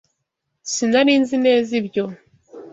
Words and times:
Sinari 0.73 1.13
nzi 1.21 1.37
neza 1.45 1.71
ibyo. 1.81 2.03